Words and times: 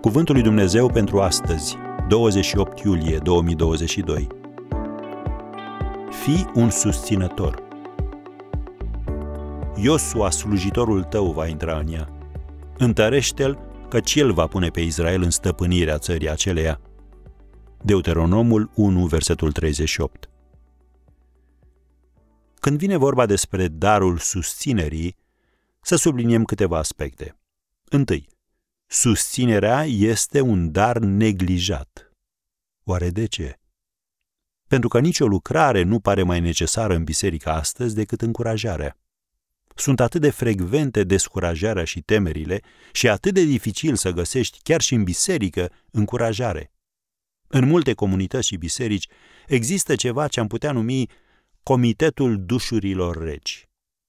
Cuvântul 0.00 0.34
lui 0.34 0.42
Dumnezeu 0.42 0.90
pentru 0.90 1.20
astăzi, 1.20 1.76
28 2.08 2.80
iulie 2.80 3.18
2022. 3.18 4.26
Fii 6.22 6.50
un 6.54 6.70
susținător. 6.70 7.62
Iosua, 9.76 10.30
slujitorul 10.30 11.02
tău, 11.02 11.32
va 11.32 11.46
intra 11.46 11.78
în 11.78 11.92
ea. 11.92 12.08
Întărește-l, 12.76 13.58
căci 13.88 14.14
el 14.14 14.32
va 14.32 14.46
pune 14.46 14.68
pe 14.68 14.80
Israel 14.80 15.22
în 15.22 15.30
stăpânirea 15.30 15.98
țării 15.98 16.30
aceleia. 16.30 16.80
Deuteronomul 17.82 18.70
1, 18.74 19.06
versetul 19.06 19.52
38. 19.52 20.30
Când 22.54 22.78
vine 22.78 22.96
vorba 22.96 23.26
despre 23.26 23.68
darul 23.68 24.18
susținerii, 24.18 25.16
să 25.80 25.96
subliniem 25.96 26.44
câteva 26.44 26.78
aspecte. 26.78 27.36
Întâi, 27.88 28.28
susținerea 28.88 29.84
este 29.84 30.40
un 30.40 30.72
dar 30.72 30.98
neglijat. 30.98 32.12
Oare 32.84 33.10
de 33.10 33.26
ce? 33.26 33.58
Pentru 34.68 34.88
că 34.88 35.00
nicio 35.00 35.26
lucrare 35.26 35.82
nu 35.82 36.00
pare 36.00 36.22
mai 36.22 36.40
necesară 36.40 36.94
în 36.94 37.04
biserică 37.04 37.50
astăzi 37.50 37.94
decât 37.94 38.20
încurajarea. 38.22 38.96
Sunt 39.74 40.00
atât 40.00 40.20
de 40.20 40.30
frecvente 40.30 41.04
descurajarea 41.04 41.84
și 41.84 42.00
temerile 42.00 42.60
și 42.92 43.08
atât 43.08 43.34
de 43.34 43.44
dificil 43.44 43.96
să 43.96 44.10
găsești 44.10 44.58
chiar 44.62 44.80
și 44.80 44.94
în 44.94 45.04
biserică 45.04 45.70
încurajare. 45.90 46.72
În 47.46 47.66
multe 47.66 47.94
comunități 47.94 48.46
și 48.46 48.56
biserici 48.56 49.06
există 49.46 49.94
ceva 49.96 50.28
ce 50.28 50.40
am 50.40 50.46
putea 50.46 50.72
numi 50.72 51.10
Comitetul 51.62 52.44
Dușurilor 52.44 53.22
Reci 53.22 53.67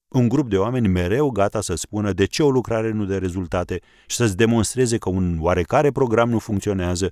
un 0.09 0.27
grup 0.27 0.49
de 0.49 0.57
oameni 0.57 0.87
mereu 0.87 1.29
gata 1.29 1.61
să 1.61 1.75
spună 1.75 2.13
de 2.13 2.25
ce 2.25 2.43
o 2.43 2.51
lucrare 2.51 2.91
nu 2.91 3.05
dă 3.05 3.17
rezultate 3.17 3.81
și 4.07 4.15
să-ți 4.15 4.37
demonstreze 4.37 4.97
că 4.97 5.09
un 5.09 5.37
oarecare 5.39 5.91
program 5.91 6.29
nu 6.29 6.39
funcționează, 6.39 7.11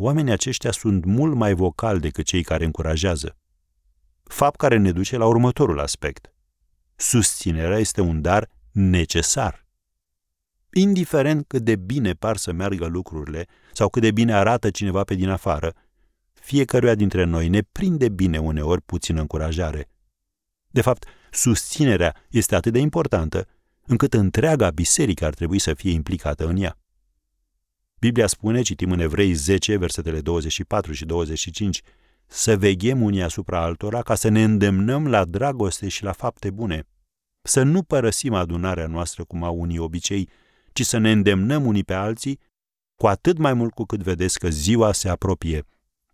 oamenii 0.00 0.32
aceștia 0.32 0.70
sunt 0.70 1.04
mult 1.04 1.34
mai 1.34 1.54
vocali 1.54 2.00
decât 2.00 2.24
cei 2.24 2.42
care 2.42 2.64
încurajează. 2.64 3.36
Fapt 4.22 4.56
care 4.56 4.76
ne 4.76 4.92
duce 4.92 5.16
la 5.16 5.26
următorul 5.26 5.80
aspect. 5.80 6.32
Susținerea 6.96 7.78
este 7.78 8.00
un 8.00 8.20
dar 8.20 8.48
necesar. 8.72 9.64
Indiferent 10.72 11.44
cât 11.46 11.62
de 11.62 11.76
bine 11.76 12.12
par 12.12 12.36
să 12.36 12.52
meargă 12.52 12.86
lucrurile 12.86 13.46
sau 13.72 13.88
cât 13.88 14.02
de 14.02 14.10
bine 14.10 14.34
arată 14.34 14.70
cineva 14.70 15.04
pe 15.04 15.14
din 15.14 15.28
afară, 15.28 15.74
fiecăruia 16.32 16.94
dintre 16.94 17.24
noi 17.24 17.48
ne 17.48 17.62
prinde 17.62 18.08
bine 18.08 18.38
uneori 18.38 18.82
puțină 18.82 19.20
încurajare. 19.20 19.88
De 20.76 20.82
fapt, 20.82 21.04
susținerea 21.30 22.14
este 22.30 22.54
atât 22.54 22.72
de 22.72 22.78
importantă 22.78 23.48
încât 23.86 24.14
întreaga 24.14 24.70
biserică 24.70 25.24
ar 25.24 25.34
trebui 25.34 25.58
să 25.58 25.74
fie 25.74 25.90
implicată 25.90 26.46
în 26.46 26.56
ea. 26.56 26.78
Biblia 27.98 28.26
spune, 28.26 28.62
citim 28.62 28.90
în 28.90 29.00
Evrei 29.00 29.32
10, 29.32 29.76
versetele 29.76 30.20
24 30.20 30.92
și 30.92 31.04
25, 31.04 31.82
să 32.26 32.56
veghem 32.56 33.02
unii 33.02 33.22
asupra 33.22 33.62
altora 33.62 34.02
ca 34.02 34.14
să 34.14 34.28
ne 34.28 34.42
îndemnăm 34.42 35.08
la 35.08 35.24
dragoste 35.24 35.88
și 35.88 36.02
la 36.02 36.12
fapte 36.12 36.50
bune, 36.50 36.86
să 37.42 37.62
nu 37.62 37.82
părăsim 37.82 38.34
adunarea 38.34 38.86
noastră 38.86 39.24
cum 39.24 39.42
au 39.42 39.60
unii 39.60 39.78
obicei, 39.78 40.28
ci 40.72 40.84
să 40.84 40.98
ne 40.98 41.10
îndemnăm 41.10 41.66
unii 41.66 41.84
pe 41.84 41.94
alții, 41.94 42.40
cu 42.96 43.06
atât 43.06 43.38
mai 43.38 43.54
mult 43.54 43.74
cu 43.74 43.84
cât 43.84 44.02
vedeți 44.02 44.38
că 44.38 44.48
ziua 44.48 44.92
se 44.92 45.08
apropie. 45.08 45.64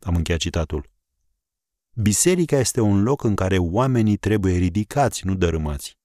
Am 0.00 0.14
încheiat 0.14 0.41
citatul. 0.41 0.91
Biserica 1.94 2.58
este 2.58 2.80
un 2.80 3.02
loc 3.02 3.24
în 3.24 3.34
care 3.34 3.58
oamenii 3.58 4.16
trebuie 4.16 4.56
ridicați, 4.56 5.26
nu 5.26 5.34
dărâmați. 5.34 5.98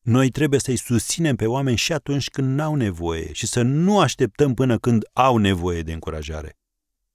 Noi 0.00 0.30
trebuie 0.30 0.60
să-i 0.60 0.76
susținem 0.76 1.36
pe 1.36 1.46
oameni 1.46 1.76
și 1.76 1.92
atunci 1.92 2.30
când 2.30 2.56
n-au 2.56 2.74
nevoie 2.74 3.32
și 3.32 3.46
să 3.46 3.62
nu 3.62 4.00
așteptăm 4.00 4.54
până 4.54 4.78
când 4.78 5.04
au 5.12 5.36
nevoie 5.36 5.82
de 5.82 5.92
încurajare. 5.92 6.58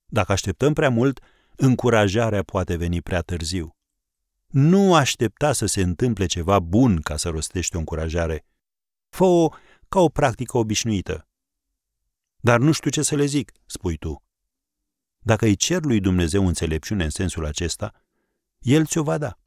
Dacă 0.06 0.32
așteptăm 0.32 0.74
prea 0.74 0.90
mult, 0.90 1.20
încurajarea 1.56 2.44
poate 2.44 2.76
veni 2.76 3.02
prea 3.02 3.22
târziu. 3.22 3.76
Nu 4.48 4.96
aștepta 4.96 5.54
să 5.54 5.66
se 5.66 5.82
întâmple 5.82 6.26
ceva 6.26 6.60
bun 6.60 7.02
ca 7.02 7.18
să 7.18 7.30
rostești 7.30 7.76
o 7.76 7.80
încurajare. 7.80 8.46
Fă-o 9.10 9.50
ca 9.90 10.00
o 10.00 10.10
practică 10.10 10.58
obișnuită. 10.58 11.28
Dar 12.40 12.60
nu 12.60 12.72
știu 12.72 12.90
ce 12.90 13.02
să 13.02 13.16
le 13.16 13.26
zic, 13.26 13.52
spui 13.66 13.98
tu. 13.98 14.24
Dacă 15.24 15.46
îi 15.46 15.56
cer 15.56 15.84
lui 15.84 16.00
Dumnezeu 16.00 16.48
înțelepciune 16.48 17.04
în 17.04 17.10
sensul 17.10 17.46
acesta, 17.46 17.94
El 18.60 18.86
ți-o 18.86 19.04
va 19.04 19.18
da. 19.18 19.38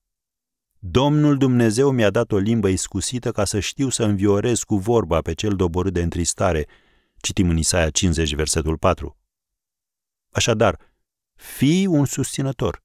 Domnul 0.78 1.36
Dumnezeu 1.36 1.90
mi-a 1.90 2.10
dat 2.10 2.32
o 2.32 2.38
limbă 2.38 2.68
iscusită 2.68 3.32
ca 3.32 3.44
să 3.44 3.60
știu 3.60 3.88
să 3.88 4.04
înviorez 4.04 4.62
cu 4.62 4.76
vorba 4.76 5.20
pe 5.20 5.32
cel 5.32 5.56
doborât 5.56 5.92
de 5.92 6.02
întristare, 6.02 6.66
citim 7.16 7.48
în 7.48 7.56
Isaia 7.56 7.90
50, 7.90 8.34
versetul 8.34 8.78
4. 8.78 9.18
Așadar, 10.30 10.78
fii 11.34 11.86
un 11.86 12.04
susținător. 12.04 12.84